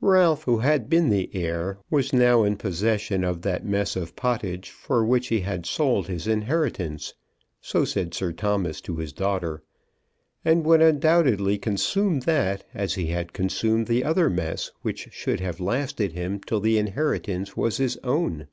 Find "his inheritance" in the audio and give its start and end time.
6.06-7.12